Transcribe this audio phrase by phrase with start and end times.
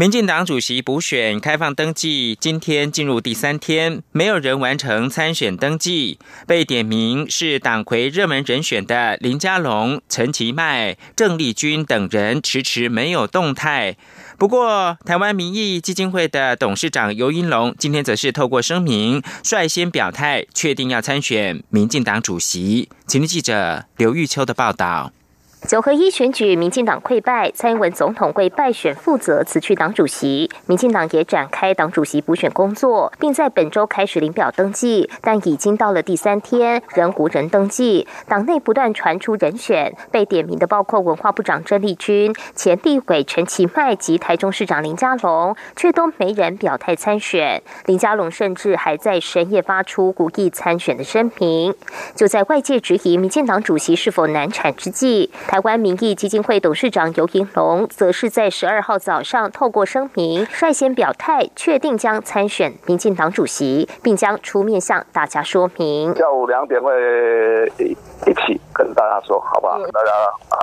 [0.00, 6.20] 民进党主席补选开放登记，今天进入第三天，没有人完成参选登记。
[6.46, 13.96] 被点名是党魁热门人选的林佳龙、陈其迈、郑丽君等人，迟迟没有动态。
[14.38, 22.88] 不过，台湾民意基金会的董事长尤英龙今天则是透过声明，率先表态，确定要参选民进党主席。
[23.08, 25.10] 请听记者刘玉秋的报道。
[25.66, 30.48] 九合一选举，民进党溃败，蔡英文总统为败选负责，辞去党主席。
[30.66, 38.06] 民进党也展开党主席补选工作，并在本周开始领表登记，但已经到了第三天，仍无人登记。
[38.26, 47.62] 党内不断传出人选，被点名的包括文化部长郑丽君、前立委陈其迈及台中市长林佳龙，却都没人表态参选。
[47.84, 51.74] 林佳龙甚至还在深夜发出故意参选的声明。
[52.14, 66.14] 就在外界质疑民进党主席是否难产之际，台湾民意基金会董事长尤银龙，则是在十二号早上透过声明，率先表态，确定将参选民进党主席，并将出面向大家说明。
[66.14, 66.92] 下午两点会
[67.78, 69.78] 一起跟大家说，好不好？
[69.78, 70.10] 大家
[70.50, 70.58] 啊。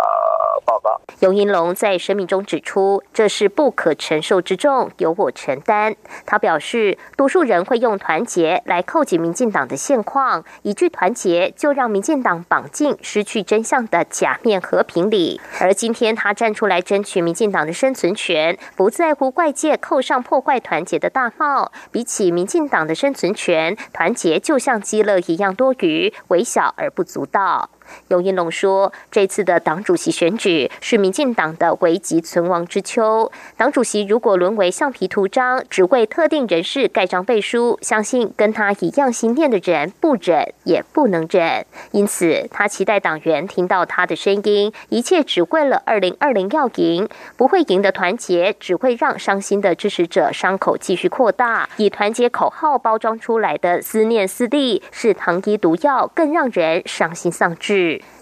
[0.65, 0.99] 报告。
[1.19, 5.95] 尤银龙在声明中指出，这是不可承受之重，由我承担。
[6.25, 15.39] 他表示，多数人会用团结来扣紧民进党的现况，一句团结就让民进党绑进失去真相的假面和和平里。
[15.61, 21.71] 而今天他站出来争取民进党的生存权，不在乎外界扣上破坏团结的大帽。
[21.91, 27.69] 比起民进党的生存权，团结就像鸡肋一样多余、微小而不足道。
[28.07, 33.31] 尤英龙说：“这次的党主席选举是民进党的危急存亡之秋。
[33.57, 41.65] 党主席如果沦为橡皮图章，只为特定人士盖章背书，相信跟他一样心念的人不忍也不能忍。
[41.91, 47.07] 因此，他期待党员听到他的声音，一切只为了二零二零要赢。
[47.37, 51.67] 不会赢的团结，只会让伤心的支持者伤口继续扩大。
[51.77, 57.74] 以团结口号包装出来的思念四地，是糖衣毒药，更让人伤心丧志。”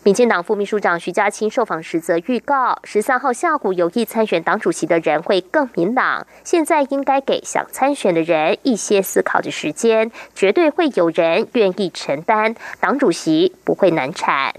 [0.04, 6.28] 民进党副秘书长徐家清受访时则预告，十三号下午有意参选党主席的人会更明朗。
[6.44, 14.54] 现在应该给想参选的人一些思考的时间，绝对会有人愿意承担，党主席不会难产。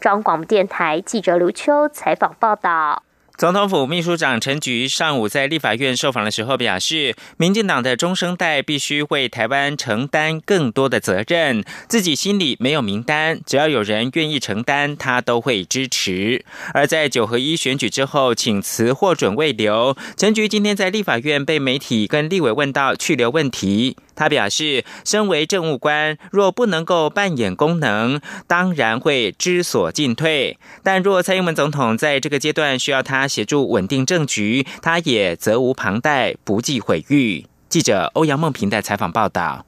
[0.00, 3.02] 中广电台记者刘秋采访报道。
[3.38, 16.44] 总统府秘书长陈菊上午在立法院受访的时候表示，民进党的中生代必须为台湾承担更多的责任，自己心里没有名单，只要有人愿意承担，他都会支持。
[16.72, 23.96] 而在九合一选举之后，请辞获准未留，陈菊今天在立法院被媒体跟立委问到去留问题。
[24.14, 30.58] 他表示，身为政务官，若不能够扮演功能，当然会知所进退。
[30.82, 37.46] 但若蔡英文总统在这个阶段需要他协助稳定政局，他也责无旁贷，不计毁誉。
[37.68, 39.64] 记者欧阳梦平的采访报道。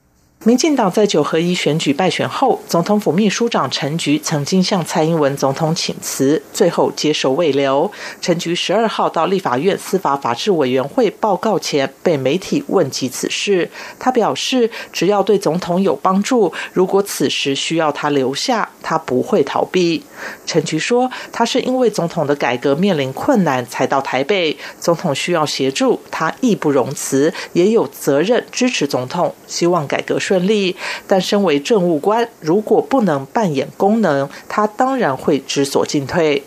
[0.47, 7.91] 民进党在九合一选举败选后，总统府秘书长陈菊曾经向蔡英文总统请辞，最后接受未留。
[8.21, 20.03] 陈菊十二号到立法院司法法制委员会报告前，被媒体问及此事，他表示，只要对总统有帮助，如果此时需要他留下，他不会逃避。
[20.45, 30.34] 陈菊说，他是因为总统的改革面临困难才到台北，总统需要协助，他义不容辞，也有责任支持总统，希望改革顺。
[30.35, 30.75] 顺利，
[31.07, 36.43] 但身为政务官，如果不能扮演功能，他当然会知所进退。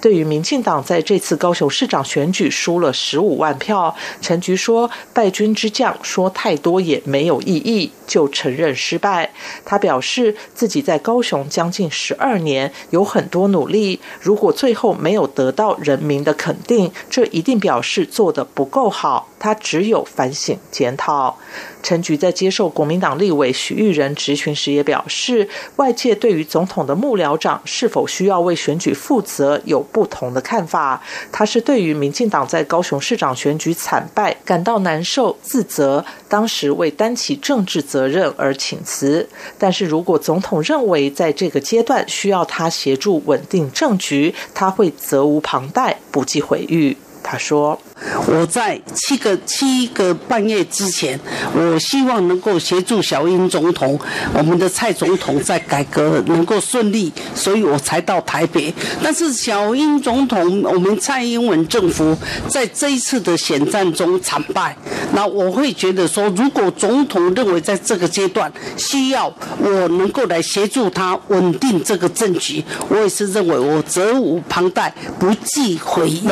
[0.00, 9.30] 对于民进党在这次高雄市长选举输了十五万票，陈菊说：“败军之将说太多也没有意义，就承认失败。”
[9.64, 19.28] 他表示自己在高雄将近十二年，有很多努力，如果最后没有得到人民的肯定，这一定表示做得不够好。
[19.38, 21.36] 他只有反省检讨。
[21.82, 31.02] 陈菊在接受国民党立委许玉仁质询时也表示，外界对于总统的幕僚长是否需要为选举负责有不同的看法。
[31.32, 39.28] 他是对于民进党在高雄市长选举惨败感到难受、自责，当时为担起政治责责任而请辞。
[39.56, 46.96] 但是如果总统认为在这个阶段需要他协助稳定政局，他会责无旁贷，不计毁誉。
[47.22, 47.78] 他说
[48.26, 51.18] ：“我在七个七个半月之前，
[51.54, 53.98] 我希望能够协助小英总统，
[54.34, 58.74] 我们的蔡总统在改革能够顺利，所以我才到台北。
[59.02, 62.16] 但是小英总统，我们蔡英文政府
[62.48, 64.76] 在这一次的选战中惨败，
[65.14, 76.28] 那我会觉得说，如果总统认为在这个阶段需要我能够来协助他稳定这个政局，我也是认为我责无旁贷，不计回应。”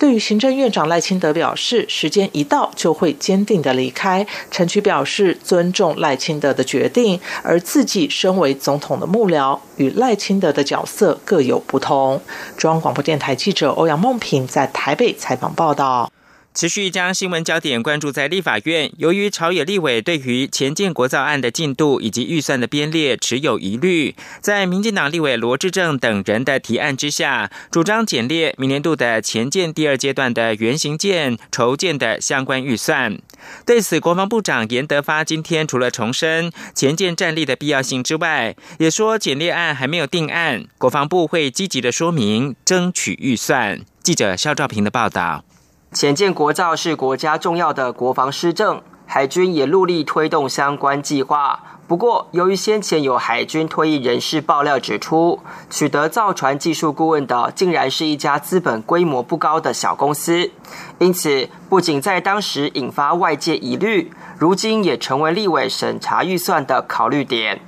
[0.00, 4.26] 对于行政院长赖清德表示，时间一到就会坚定的离开。
[4.50, 12.18] 陈菊表示尊重赖清德的决定，而自己身为总统的幕僚，与赖清德的角色各有不同。
[12.56, 16.10] 中央广播电台记者欧阳梦平在台北采访报道。
[16.52, 33.16] 持续将新闻焦点关注在立法院，由于朝野立委对于前建国造案的进度以及预算的编列持有疑虑，在民进党立委罗志正等人的提案之下，主张简列明年度的前建第二阶段的原型舰筹建的相关预算。
[33.64, 43.80] 对此，国防部长严德发今天除了重申前建战力的必要性之外，也说简列案还没有定案，国防部会积极的说明，争取预算。
[44.02, 45.44] 记者肖兆平的报道。
[45.92, 51.64] 浅建国造是国家重要的国防施政，海军也陆力推动相关计划。
[51.88, 60.52] 不过，由于先前有海军退役人士爆料指出，取得造船技术顾问的竟然是一家资本规模不高的小公司，
[60.98, 67.60] 因此不仅在当时引发外界疑虑，如今也成为立委审查预算的考虑点。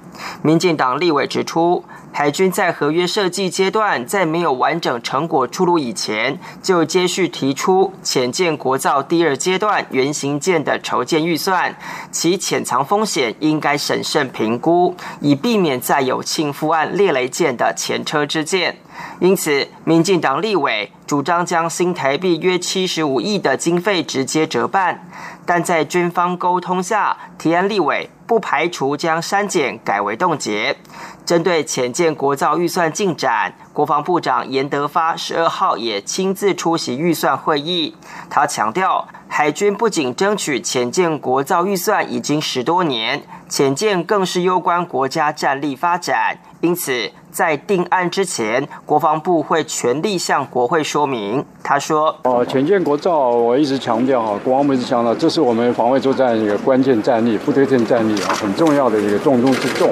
[0.42, 1.84] 民进党立委指出。
[2.12, 11.74] 海军在合约设计阶段，在没有完整成果出炉以前，就接续提出浅建国造第二阶段原型舰的筹建预算，
[12.10, 18.76] 其潜藏风险应该审慎评估，以避免再有庆父案列雷舰的前车之鉴。
[19.20, 25.08] 因此，民进党立委主张将新台币约七十五亿的经费直接折半，
[25.46, 30.76] 但在军方沟通下，提案立委不排除将删减改为冻结。
[31.24, 37.94] 针对浅见国造预算进展，国防部长严德发十二号也亲自出席预算会议。
[38.28, 47.10] 他强调，海军不仅争取浅见国造预算已经十多年，浅见更是攸关国家战力发展，因此。
[47.32, 51.42] 在定案之前，国防部会全力向国会说明。
[51.62, 59.88] 他说：“哦，全建国造，我一直强调哈，国防部一直强调，这是我们防卫作战一个关键战力、不对称战力啊，很重要的一个重中之重。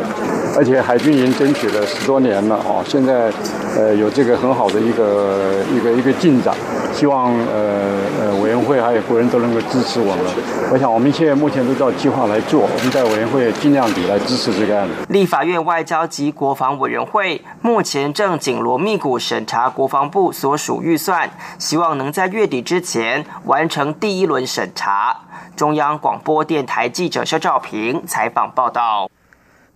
[0.54, 3.32] 而且海军已经争取了十多年了啊，现在
[3.76, 6.54] 呃有这个很好的一个一个一个进展。”
[6.92, 10.24] 希望呃呃委员会还有国人都能够支持我们。
[10.72, 14.94] 我想我们现在目前都照计划来做，我们在委员会尽量地来支持这个案子。
[15.08, 25.16] 立法院外交及国防委员会目前正紧锣密鼓审查国防部所属预算，希望能在月底之前完成第一轮审查。
[25.56, 29.08] 中央广播电台记者肖兆平采访报道。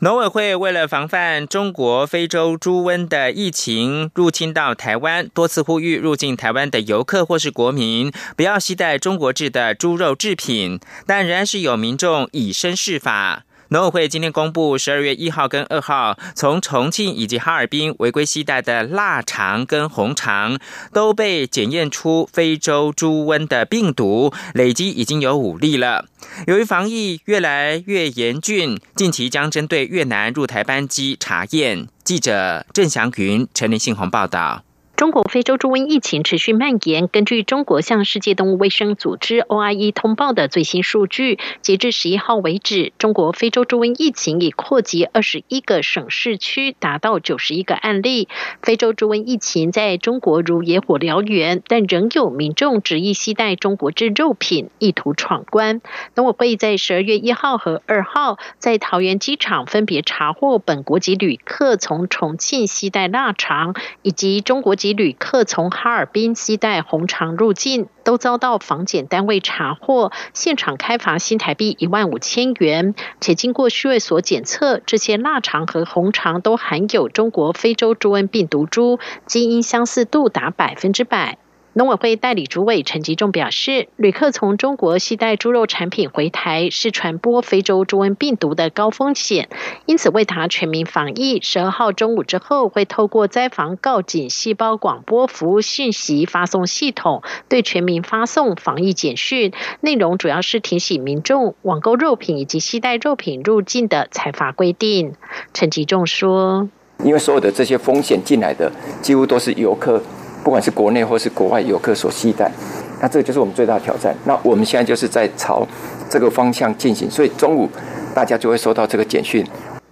[0.04, 13.44] 农委会为了防范中国非洲猪瘟的疫情入侵到台湾，多次呼吁入境台湾的游客或是国民不要携带中国制的猪肉制品，但仍然是有民众以身试法。
[13.74, 20.60] 农委会今天公布，十二月一号跟二号，从重庆以及哈尔滨违规携带的腊肠跟红肠，
[20.92, 26.06] 都被检验出非洲猪瘟的病毒，累积已经有五例了。
[26.46, 31.88] 由于防疫越来越严峻，近期将针对越南入台班机查验。
[32.04, 34.62] 记者郑祥云、陈林信宏报道。
[34.96, 37.08] 中国非洲猪瘟疫情持续蔓延。
[37.08, 48.28] 根据中国向世界动物卫生组织 OIE 通报的最新数据，截至十一号为止，中国非洲猪瘟疫情已扩及二十一个省市区，达到九十一个案例。
[48.62, 55.80] 非洲猪瘟疫情在中国如野火燎原，但仍有民众执意携带中国制肉品，意图闯关。
[56.14, 64.76] 农委会在十二月一号和二号在桃园机场分别查获本国籍旅客从重庆携带腊肠，以及中国。
[64.84, 72.94] 及旅客从哈尔滨西带红肠入境，都遭到防检单位查获，现场开罚新台币一万五千元。
[73.18, 81.38] 且经过区卫所检测，这些腊肠和红肠都含有中国非洲猪瘟病毒株，基因相似度达百分之百。
[81.76, 89.48] 农委会代理主委陈吉仲表示，旅客从中国携带猪肉产品回台是传播非洲猪瘟病毒的高风险，
[89.84, 105.14] 因此为达全民防疫，十二号中午之后会透过灾防告警细胞广播服务讯息发送系统，对全民发送防疫简讯，内容主要是提醒民众网购肉品以及携带肉品入境的采罚规定。
[105.52, 106.68] 陈吉仲说
[107.02, 108.70] ：“因为所有的这些风险进来的，
[109.02, 110.00] 几乎都是游客。”
[110.44, 112.52] 不管是国内或是国外游客所期待。
[113.00, 114.14] 那这个就是我们最大的挑战。
[114.24, 115.66] 那我们现在就是在朝
[116.08, 117.68] 这个方向进行，所以中午
[118.14, 119.44] 大家就会收到这个简讯。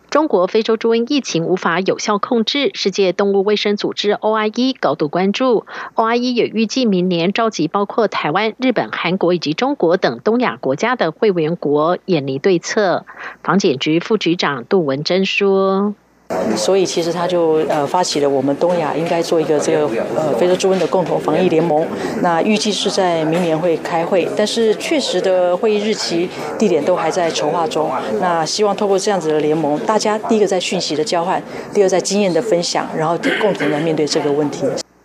[0.08, 5.64] 中国非洲猪瘟疫情无法有效控制，世界动物卫生组织 OIE 高度关注。
[5.94, 13.06] OIE 也预计明年召集包括台湾、日本、韩国以及中国等东亚国家的会员国，研拟对策。
[13.42, 15.94] 防检局副局长杜文珍说。
[16.56, 21.86] 所以其实他就呃发起了我们东亚应该做一个这个呃非洲猪瘟的共同防疫联盟。
[22.20, 27.90] 那预计是在明年会开会，但是确实的会议日期、地点都还在筹划中。
[28.20, 34.64] 那希望透过这样子的联盟，大家第一个在讯息的交换，第二在经验的分享，然后共同来面对这个问题。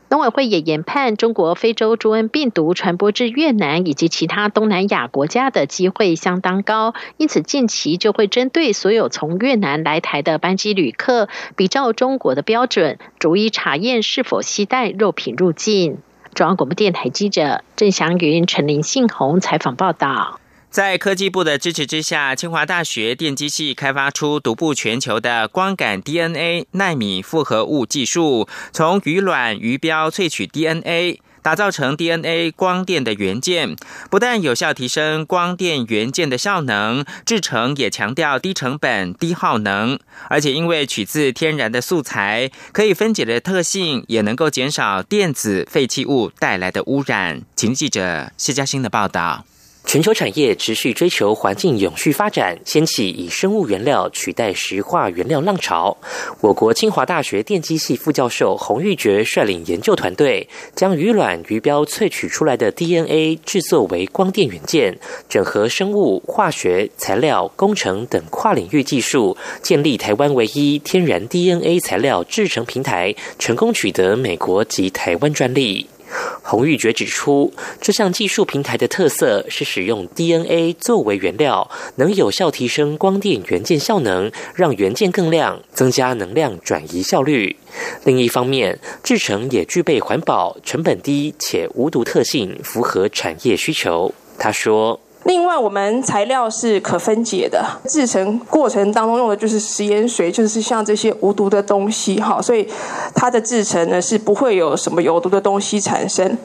[0.10, 15.98] 农委会也研判，中国非洲猪瘟病毒传播至越南以及其他东南亚国家的机会相当高，因此近期就会针对所有从越南来台的班机旅客，比照中国的标准，逐一查验是否携带肉品入境。
[16.34, 20.40] 中央广播电台记者郑祥云、陈林信宏采访报道。
[20.70, 33.76] 在科技部的支持之下，清华大学电机系开发出独步全球的光感 DNA 纳米复合物技术，从鱼卵鱼标萃取 DNA，打造成 DNA 光电的元件，
[34.12, 39.98] 不但有效提升光电元件的效能，制成也强调低成本、低耗能，
[40.30, 47.42] 而且因为取自天然的素材，可以分解的特性，也能够减少电子废弃物带来的污染。
[47.56, 49.46] 请记者谢嘉欣的报道。
[49.88, 55.96] 全球产业持续追求环境永续发展，掀起以生物原料取代石化原料浪潮。
[56.42, 75.88] 我国清华大学电机系副教授洪玉珏率领研究团队，将鱼卵鱼标萃取出来的 DNA 制作为光电元件，整合生物、化学、材料、工程等跨领域技术，建立台湾唯一天然 DNA 材料制成平台，成功取得美国及台湾专利。
[76.42, 87.58] 洪玉觉指出，这项技术平台的特色是使用 DNA 作为原料，能有效提升光电元件效能，让元件更亮，增加能量转移效率。
[88.06, 94.14] 另一方面，制成也具备环保、成本低且无毒特性，符合产业需求。
[94.40, 95.00] 他说。
[95.28, 102.66] 另外，我们材料是可分解的，制成过程当中用的就是食盐水，就是像这些无毒的东西，哈，所以
[103.14, 106.38] 它的制成呢是不会有什么有毒的东西产生。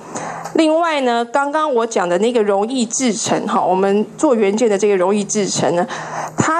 [0.54, 5.86] 另外呢，刚刚我讲的那个容易制成，哈，我们做原件的这个容易制成呢，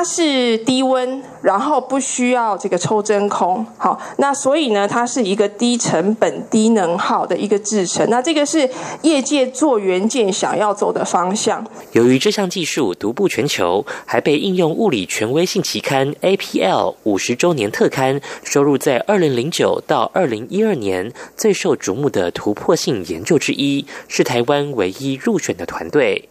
[0.05, 1.23] 是低温。
[1.43, 8.09] 然后不需要这个抽真空，好，那所以呢，它是一个低成本、低能耗的一个制成。
[8.09, 8.71] 那这个是
[9.03, 11.67] 业界做元件想要走的方向。
[11.95, 26.29] 由于这项技术独步全球，还被应用物理权威性期刊 APL 五十周年特刊收入在二零零九到二零一二年最受瞩目的突破性研究之一，是台湾唯一入选的团队。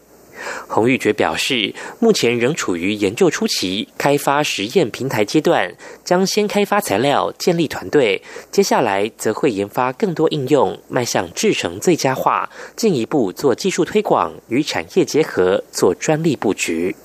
[0.68, 8.22] 洪玉珏表示，目前仍处于研究初期、开发实验平台阶段，将先开发材料、建立团队，
[8.52, 16.96] 接下来则会研发更多应用，迈向制成最佳化，进一步做技术推广与产业结合，做专利布局。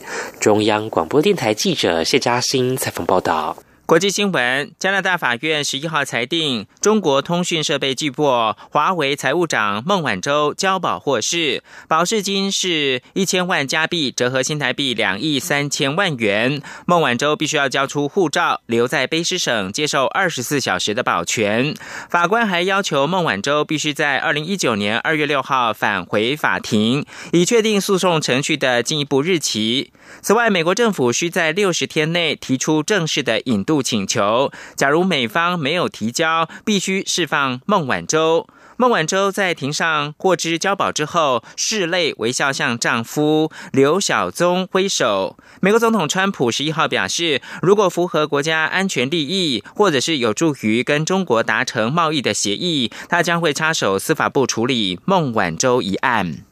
[0.41, 3.57] 中央广播电台记者谢嘉欣采访报道。
[3.87, 16.61] 国际新闻：加拿大法院十一号裁定，中国通讯设备巨擘华为财务长孟晚舟交保获释，保释金是一千万加币，折合新台币两亿三千万元。
[16.85, 21.73] 孟晚舟必须要交出护照，留在卑诗省接受二十四小时的保全。
[22.11, 29.93] 法官还要求孟晚舟必须在二零一九年二月六号返回法庭，以确定诉讼程序的进一步日期。
[30.23, 34.51] 此外，美国政府需在六十天内提出正式的引渡请求。
[34.75, 38.47] 假如美方没有提交，必须释放孟晚舟。
[38.79, 45.39] 孟晚舟在庭上获知交保之后，拭泪微笑向丈夫刘晓宗挥手。
[45.61, 56.45] 美国总统川普十一号表示，如果符合国家安全利益，或者是有助于跟中国达成贸易的协议，他将会插手司法部处理孟晚舟一案。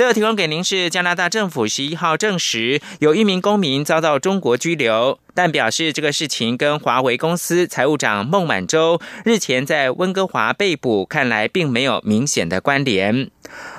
[0.00, 13.30] 最后提供给您是加拿大政府十一号证实，有一名公民遭到中国拘留，但表示这个事情跟华为公司财务长孟晚舟日前在温哥华被捕，看来并没有明显的关联。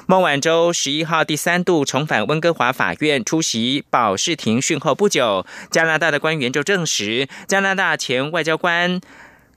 [0.06, 9.01] 孟晚舟十一号第三度重返温哥华法院出席保释庭讯后不久，加拿大的官员就证实，加拿大前外交官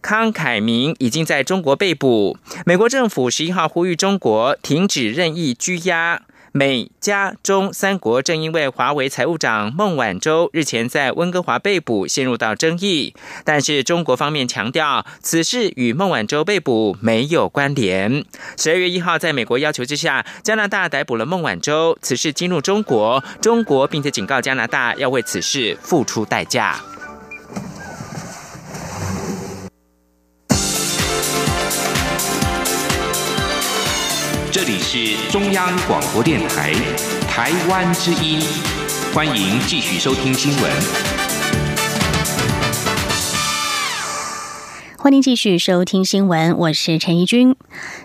[0.01, 2.39] 康凯明已经在中国被捕。
[2.65, 6.23] 美国政府十一号呼吁中国停止任意拘押。
[6.57, 18.25] 美加中三国正因为华为财务长孟晚舟日前在温哥华被捕陷入到争议，但是中国方面强调此事与孟晚舟被捕没有关联。
[18.57, 26.81] 十二月一号，在美国要求之下，加拿大逮捕了孟晚舟，此事激怒中国，中国并且警告加拿大要为此事付出代价。
[34.97, 36.73] 是中央广播电台
[37.23, 38.41] 台湾之音，
[39.13, 40.73] 欢迎继续收听新闻。
[44.97, 47.57] 欢迎继续收听新闻，我是陈怡君。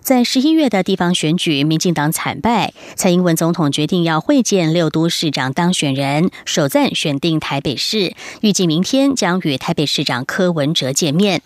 [0.02, 11.44] 在十一月的地方选举，民进党惨败，蔡英文总统决定要会见六都市长当选人，首站选定台北市，预计明天将与台北市长柯文哲见面。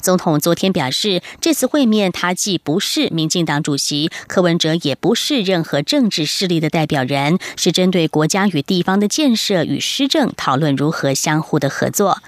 [0.00, 12.22] 总统昨天表示，这次会面他既不是民进党主席，柯文哲也不是任何政治势力的代表人，是针对国家与地方的建设与施政讨论如何相互的合作。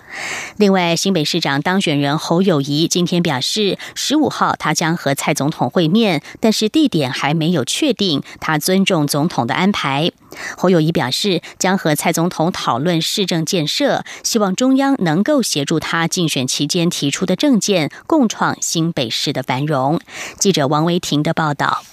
[0.57, 10.11] 另外，新北市长当选人侯友谊今天表示，十五号他将和蔡总统会面，但是地点还没有确定，他尊重总统的安排。
[10.57, 20.01] 侯友谊表示，将和蔡总统讨论市政建设，希望中央能够协助他竞选期间提出的的证件，共创新北市的繁荣。
[20.37, 21.85] 记者王维婷的报道。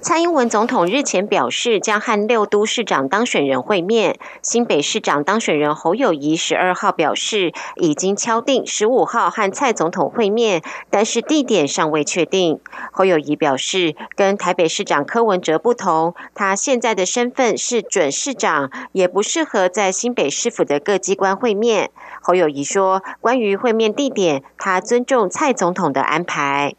[0.00, 4.16] 蔡英文总统日前表示，将和六都市长当选人会面。
[4.42, 12.60] 新北市长当选人侯友谊十二号表示，已经敲定十五号和蔡总统会面，但是地点尚未确定。
[12.92, 21.90] 侯友谊表示，跟台北市长柯文哲不同，他现在的身份是准市长，也不适合在新北市府的各机关会面。
[22.22, 26.76] 侯友谊说，关于会面地点，他尊重蔡总统的安排。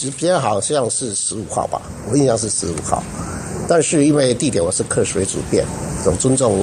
[0.00, 3.02] 时间好像是十五号吧，我印象是十五号，
[3.68, 5.62] 但是因为地点我是客随主便，
[6.02, 6.58] 总尊重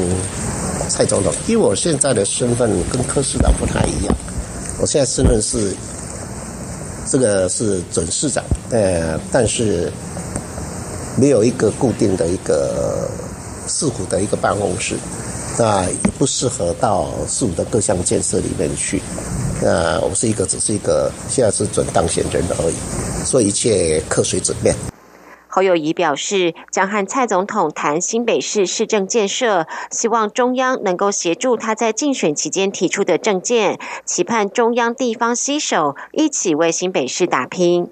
[0.89, 1.31] 蔡总统。
[1.45, 4.15] 因为我现在的身份跟柯市长不太一样，
[4.81, 5.71] 我现在身份是
[7.07, 9.91] 这个是准市长，呃，但是
[11.15, 13.07] 没有一个固定的一个
[13.67, 14.95] 市府的一个办公室，
[15.59, 18.99] 那也不适合到市府的各项建设里面去。
[19.61, 22.75] 那我是一个，只是一个，现在是准当选人而已，
[23.27, 24.73] 所以一切客随准便。
[25.49, 37.89] 侯友谊表示，将和蔡总统谈新北市市政建设，希望中央能够协助他在竞选期间提出的政见，期盼中央地方携手，一起为新北市打拼。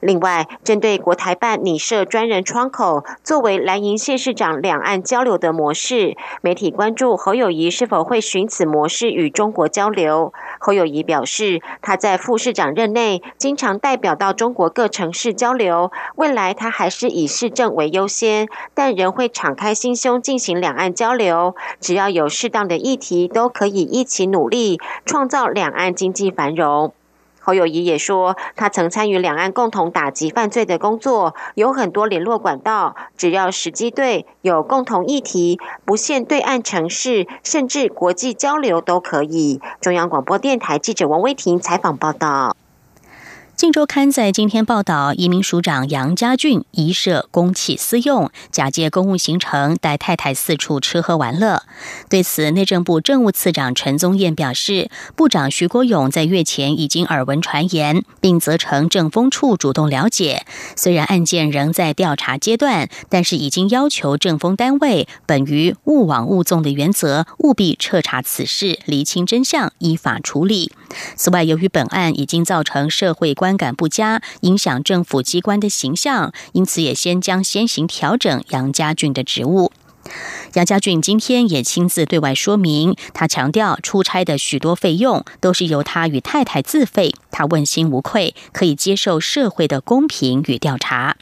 [0.00, 10.32] 另外，针对国台办拟设专人窗口，作为蓝营县市长两岸交流的模式，媒体关注侯友谊是否会循此模式与中国交流。
[10.60, 21.54] 侯友谊表示，他在副市长任内经常代表到中国各城市交流，未来他还是以市政为优先，但仍会敞开心胸进行两岸交流。
[21.80, 26.92] 只要有适当的议题，都可以一起努力，创造两岸经济繁荣。
[27.44, 39.60] 侯友谊也说，他曾参与两岸共同打击犯罪的工作，有很多联络管道，只要时机对，有共同议题，不限对岸城市，甚至国际交流都可以。
[39.78, 42.56] 中央广播电台记者王威婷采访报道。
[43.56, 51.62] 《镜周刊》在今天报道，移民署长杨家俊疑涉公器私用，假借公务行程带太太四处吃喝玩乐。
[52.08, 60.44] 对此，内政部政务次长陈宗彦表示，部长徐国勇在月前已经耳闻传言，并责成政风处主动了解。
[60.74, 70.72] 虽然案件仍在调查阶段，但是已经要求政风单位本于勿往勿纵的原则，务必彻查此事，厘清真相，依法处理。
[71.16, 79.72] 此外，由于本案已经造成社会观感不佳，影响政府机关的形象，因此也先将先行调整杨家俊的职务。
[80.52, 91.16] 杨家俊今天也亲自对外说明，他强调出差的许多费用都是由他与太太自费，他问心无愧，可以接受社会的公平与调查。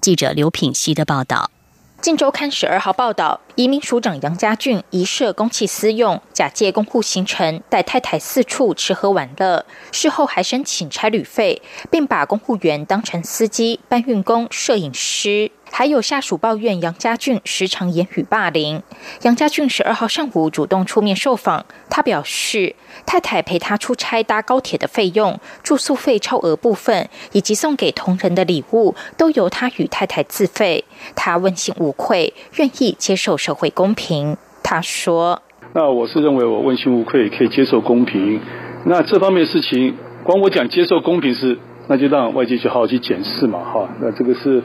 [0.00, 1.50] 记者刘品希的报道。
[2.02, 11.62] 《镜周刊》十二号报道，移民署长杨家俊疑涉公器私用，假借公务行程带太太四处吃喝玩乐，事后还申请差旅费，
[11.92, 15.52] 并把公务员当成司机、搬运工、摄影师。
[15.74, 18.82] 还有下属抱怨杨家俊时常言语霸凌。
[19.22, 30.84] 杨家俊十二号上午主动出面受访，他表示，太太陪他出差搭高铁的费用、住宿费超额部分，以及送给同仁的礼物，都由他与太太自费。
[31.16, 34.36] 他问心无愧，愿意接受社会公平。
[34.62, 35.40] 他说
[35.74, 38.38] ：“那我是认为我问心无愧，可以接受公平。
[38.84, 41.56] 那这方面事情，光我讲接受公平是，
[41.88, 43.88] 那就让外界去好好去检视嘛，哈。
[44.02, 44.62] 那这个是。”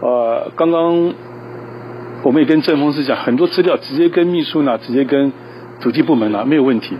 [0.00, 1.12] 呃，刚刚
[2.22, 5.32] 我们也跟郑峰是讲，很多资料直接跟秘书拿，直接跟
[5.80, 6.96] 主机部门拿，没有问题。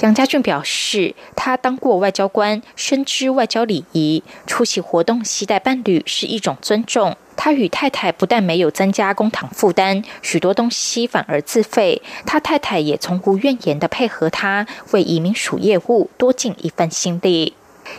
[0.00, 7.16] 杨家俊表示，他当过外交官，深知外交礼仪，出席活动携带伴侣是一种尊重。
[7.34, 12.02] 他与太太不但没有增加公帑负担，许多东西反而自费。
[12.26, 17.54] 他太太也从无怨言的配合他，为移民署业务多尽一份心力。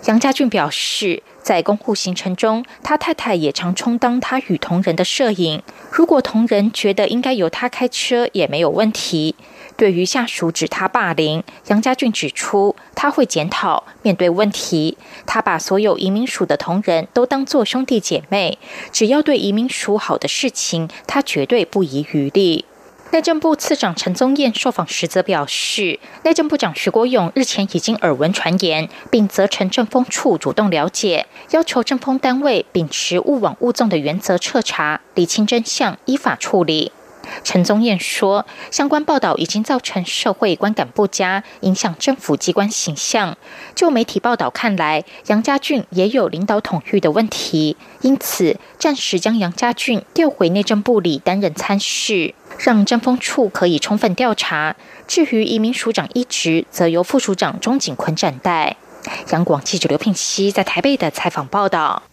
[0.06, 5.62] 杨家俊表示，在公务行程中，他太太也常充当他与同仁的摄影。
[5.92, 9.36] 如果同仁觉得应该由他开车，也没有问题。
[9.76, 18.58] 对于下属指他霸凌，杨家俊指出他会检讨，面对问题，他把所有移民署的同仁都当作兄弟姐妹，
[18.92, 22.66] 只要对移民署好的事情，他绝对不遗余力。
[23.14, 36.92] 内政部次长陈宗彦受访时则表示，内政部长徐国勇日前已经耳闻传言，并责成政风处主动了解，要求政风单位秉持勿往勿纵的原则彻查，理清真相，依法处理。
[37.44, 43.38] 陈宗彦说，相关报道已经造成社会观感不佳，影响政府机关形象。
[43.76, 54.76] 就媒体报道看来，杨家俊也有领导统御的问题，因此暂时将杨家俊调回内政部里担任参事，让政风处可以充分调查。
[55.08, 58.78] 至于移民署长一职，则由副署长钟景坤暂代。
[59.32, 62.04] 杨广记者刘聘熙在台北的采访报道。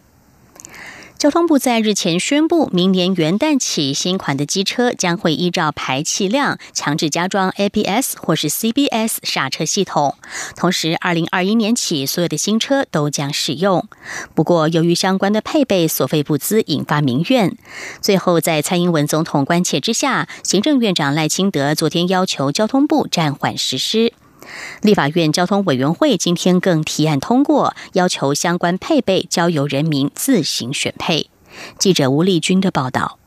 [1.20, 10.14] 交通部在日前宣布，明年元旦起，新款的机车将会依照排气量强制加装 ABS 或是 CBS 刹车系统。
[10.56, 13.86] 同时，二零二一年起，所有的新车都将使用。
[14.34, 17.54] 不过，由于相关的配备所费不资，引发民怨。
[18.00, 24.14] 最后，在蔡英文总统关切之下，行政院长赖清德昨天要求交通部暂缓实施。
[24.82, 31.30] 立法院交通委员会今天更提案通过，要求相关配备交由人民自行选配。
[31.78, 33.19] 记者吴丽君的报道。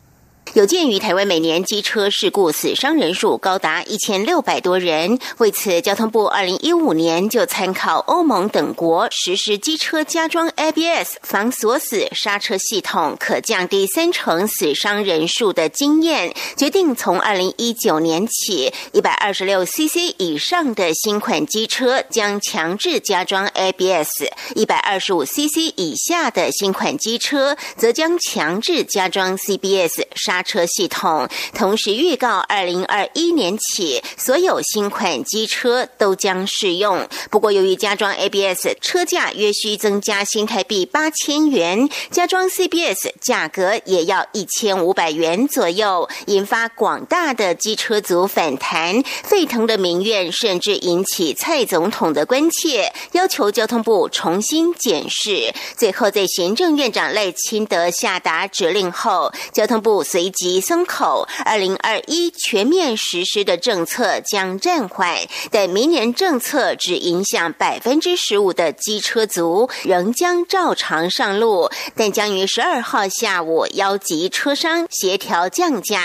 [0.54, 30.43] 有鉴于台湾每年机车事故死伤人数高达一千六百多人，为此，交通部二零一五年就参考欧盟等国实施机车加装 ABS 防锁死刹车系统可降低三成死伤人数的经验，决定从二零一九年起，一百二十六 CC 以上的新款机车将强制加装 ABS，一百二十五 CC 以下的新款机车则将强制加装 CBS 刹。
[30.44, 37.08] 车系统同时预告，二零二一年起，所有新款机车都将适用。
[37.32, 55.54] 不过，由于加装 ABS 车价约需增加新台币八千元，加装 CBS 价格也要一千五百元左右，引发广大的机车族反弹，沸腾的民怨，甚至引起蔡总统的关切，要求交通部重新检视。
[55.78, 60.33] 最后，在行政院长赖清德下达指令后，交通部随。
[60.34, 65.18] 及松口，二零二一全面实施的政策将暂缓，
[65.52, 76.02] 但明年政策只影响百分之十五的机车族，仍将照常上路，但将于十二号下午邀集车商协调降价。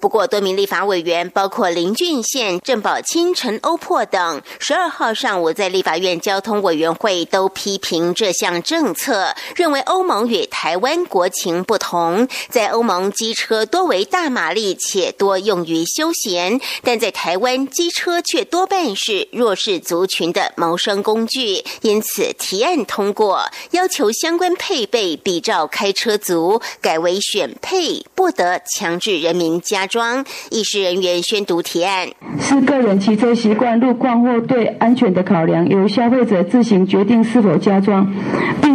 [0.00, 13.64] 不过，多名立法委员，包括林俊宪、郑宝清、陈欧珀等，十二号上午在立法院交通委员会都批评这项政策，认为欧盟与台湾国情不同，在欧盟机车。
[13.68, 30.24] 多为大马力且多用于休闲，但在台湾机车却多半是弱势族群的谋生工具，因此提案通过，要求相关配备比照开车族，改为选配，不得强制人民加装。
[30.50, 32.08] 议事人员宣读提案：
[32.40, 38.06] 是个人骑车习惯、路况或对安全的考量，由消费者自行决定是否加装，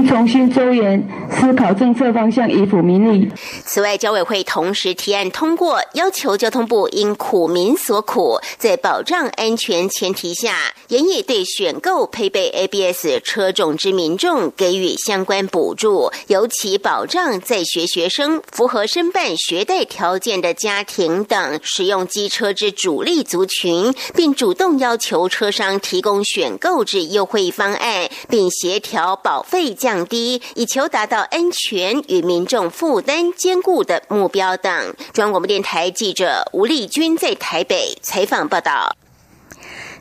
[0.08, 3.30] 重新周延思考政策方向，以抚民利。
[3.66, 4.94] 此外，交委会同时。
[5.04, 34.96] 提案通过，要求交通部因苦民所苦，在保障安全前提下，严以对选购配备 ABS 车种之民众给予相关补助，尤其保障在学学生、符合申办学贷条件的家庭等使用机车之主力族群，并主动要求车商提供选购之优惠方案，并协调保费降降低，以求达到安全与民众负担兼顾的目标等。
[35.14, 38.96] 中央广播电台记者吴丽君在台北采访报道。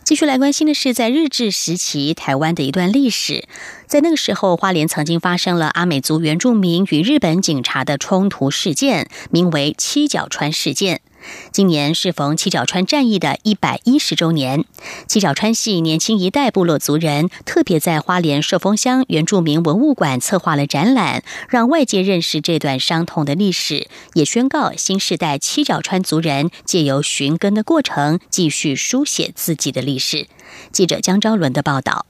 [0.03, 3.47] 继续来关心的是，在日治时期台湾的一段历史。
[3.87, 11.03] 在那个时候，花莲曾经发生了阿美族原住民与日本警察的冲突事件，名为七角川事件。
[11.51, 14.65] 今年适逢七角川战役的一百一十周年，
[15.07, 30.27] 七角川系年轻一代部落族人特别在花莲寿丰乡原住民文物馆策划了展览，让外界认识这段伤痛的历史，也宣告新时代七角川族人借由寻根的过程，继续书写自己的历史。
[30.71, 32.07] 记者江昭伦的报道。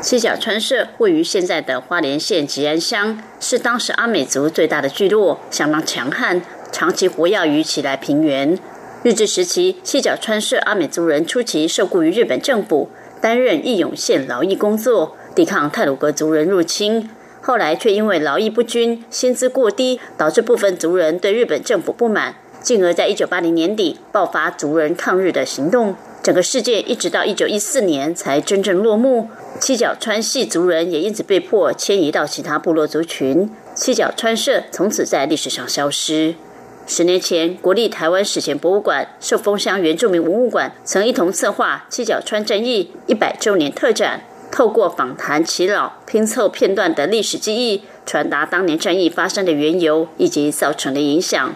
[0.00, 6.40] 七角川社位于现在的花莲县吉安乡，是当时阿美族最大的聚落，相当强悍，
[6.72, 8.58] 长期活跃于起来平原。
[9.04, 12.88] 日治时期，七角川社阿美族人初期受雇于日本政府，
[13.20, 17.10] 担任义勇县劳役工作，抵抗泰鲁格族人入侵。
[17.40, 25.96] 后来却因为劳役不均、薪资过低，导致部分族人对日本政府不满，进而在一九八零年底爆发族人抗日的行动。
[26.22, 29.28] 整个事件一直到一九一四年才真正落幕。
[29.58, 36.36] 七角川系族人也因此被迫迁移到其他部落族群，七角川社从此在历史上消失。
[36.84, 51.54] 十年前，国立台湾史前博物馆、寿丰乡原住民文物馆曾一同策划七角川战役一百周年特展，透过访谈耆老、拼凑片段的历史记忆，传达当年战役发生的缘由以及造成的影响。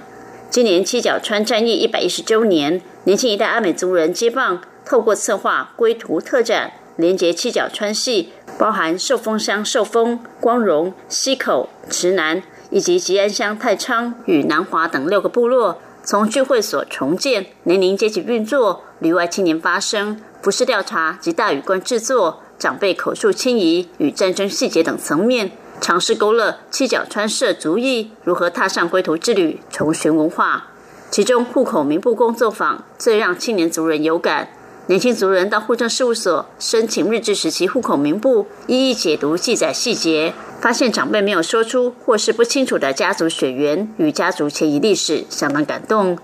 [0.49, 6.73] 今年七角川战役一百一十周年，年轻一代阿美族人接棒，透过策划归途特展。
[6.97, 12.43] 连接七角川系，包含寿丰乡寿丰、光荣、溪口、池南
[12.77, 30.67] 以及吉安乡太仓与南华等六个部落，从聚会所重建、年龄阶级运作、旅外青年发声、服饰调查及大语观制作、长辈口述迁移与战争细节等层面，尝试勾勒七角川社族裔如何踏上归途之旅，重寻文化。
[31.11, 34.51] 其中户口名簿工作坊最让青年族人有感。
[34.88, 46.16] 年轻族人到户政事务所申请日治时期户口名簿，一一解读记载细节，发现长辈没有说出或是不清楚的家族血缘与家族迁移历史，相当感动。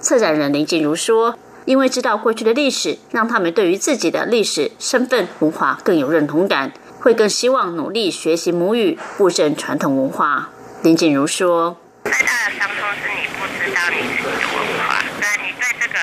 [0.00, 1.34] 策展人林静茹说
[1.66, 10.48] ：“因为知道过去的历史，让他们对于自己的历史、身份、文化更有认同感，会更希望努力学习母语，复振传统文化。”
[10.80, 15.98] 林静茹说：“最大的伤痛是你不知道你自己的文化，对你对这个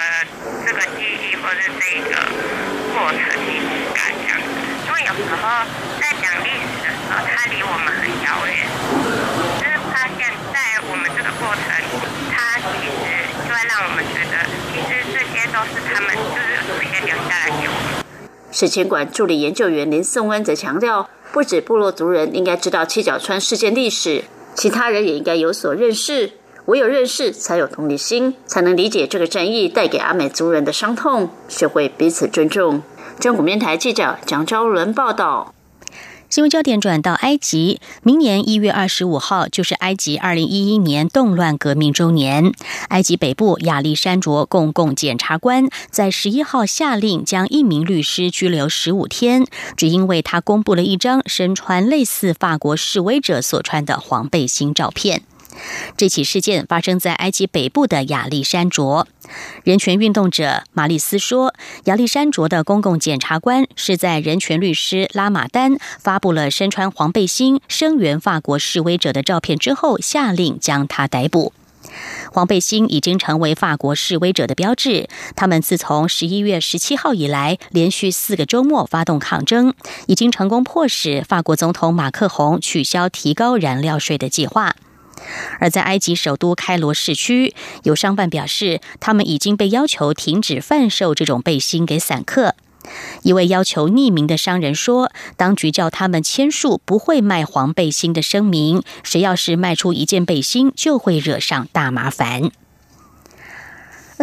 [0.68, 1.58] 这个记忆或者。”
[1.94, 2.18] 一个
[3.04, 5.44] 过程，你不敢讲，因为有时候
[6.00, 8.64] 在讲历史的时候，它离我们很遥远。
[9.60, 11.68] 就是发现，在我们这个过程，
[12.32, 18.08] 它其实就会让我们觉得，其实这些都是他们就是祖先留下来给我们。
[18.54, 24.24] 史前馆助理研究员林颂恩则强调，不止部落族人应该知道七角川事件历史，
[24.56, 26.32] 其他人也应该有所认识。
[26.68, 32.82] 唯有认识，才有同理心，才能理解这个战役带给阿美族人的伤痛，学会彼此尊重。
[33.24, 35.56] 中国面台记者蒋昭伦报道。
[36.30, 42.52] 新闻焦点转到埃及，明年一月二十五号就是埃及二零一一年动乱革命周年。
[42.90, 49.46] 埃及北部亚历山卓公共检察官在十一号下令将一名律师拘留十五天，
[49.78, 55.22] 只因为他公布了一张身穿类似法国示威者所穿的黄背心照片。
[55.98, 59.08] 这起事件发生在埃及北部的亚历山卓。
[59.64, 61.54] 人权运动者马利斯说，
[61.86, 71.54] 亚历山卓的公共检察官是在人权律师拉马丹发布了身穿黄背心声援法国示威者的照片之后，下令将他逮捕。
[72.32, 75.08] 黄背心已经成为法国示威者的标志。
[75.36, 79.74] 他们自从十一月十七号以来，连续四个周末发动抗争，
[80.08, 84.76] 已经成功迫使法国总统马克宏取消提高燃料税的计划。
[85.60, 92.56] 而在埃及首都开罗市区，有商贩表示，他们已经被要求停止贩售这种背心给散客。
[93.22, 102.52] 一位要求匿名的商人说：“当局叫他们签署不会卖黄背心的声明，谁要是卖出一件背心，就会惹上大麻烦。”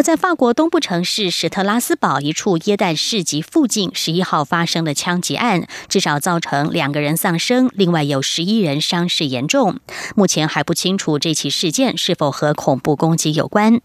[0.02, 9.78] 在法国东部城市史特拉斯堡一处耶诞市集附近，十一号发生的枪击案，至少造成两个人丧生，另外有十一人伤势严重。
[10.14, 13.80] 目前还不清楚这起事件是否和恐怖攻击有关。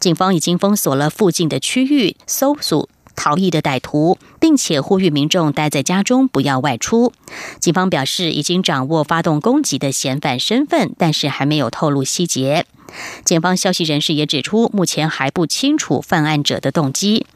[0.00, 7.12] 警方已经封锁了附近的区域，搜索逃逸的歹徒，并且呼吁民众待在家中，不要外出。
[7.60, 12.66] 警方表示已经掌握发动攻击的嫌犯身份，但是还没有透露细节。
[13.24, 17.26] 警方消息人士也指出，目前还不清楚犯案者的动机。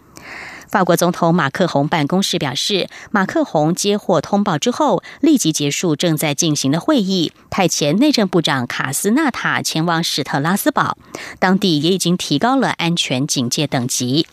[0.68, 10.98] 法国总统马克宏办公室表示，马克宏接获通报之后，立即结束正在进行的会议，派遣内政部长卡斯纳塔前往史特拉斯堡，
[11.38, 14.26] 当地也已经提高了安全警戒等级。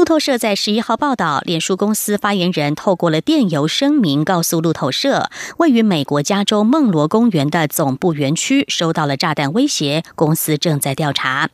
[0.00, 11.50] 路透社在十一号报道，脸书公司发言人透过了电邮声明，告诉路透社，位于美国加州梦罗公园的总部园区收到了炸弹威胁，公司正在调查。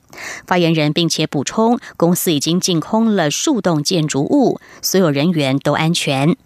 [0.46, 6.36] 发言人并且补充，公司已经净空了数栋建筑物，所有人员都安全。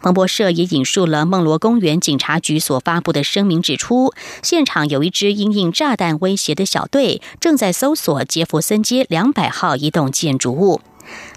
[0.00, 10.80] 彭博社也引述了梦罗公园警察局所发布的声明，指出现场有一支因应炸弹威胁的小队正在搜索杰弗森街两百号一栋建筑物。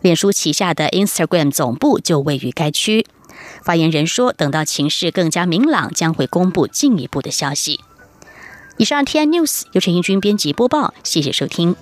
[0.01, 3.05] 脸书旗下的 Instagram 总部就位于该区。
[3.61, 7.81] 发言人说，等到情势更加明朗，将会公布进一步的消息。
[8.77, 11.75] 以上 T I News 由陈英军编辑播报，谢谢收听。